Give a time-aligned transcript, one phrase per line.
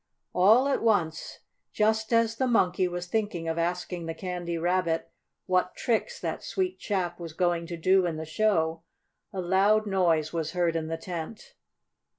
[0.33, 1.41] All at once,
[1.73, 5.11] just as the Monkey was thinking of asking the Candy Rabbit
[5.45, 8.81] what tricks that sweet chap was going to do in the show,
[9.31, 11.53] a loud noise was heard in the tent.